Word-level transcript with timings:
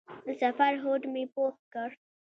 د 0.25 0.27
سفر 0.41 0.73
هوډ 0.83 1.01
مې 1.13 1.23
پوخ 1.33 1.55
کړ. 1.73 1.89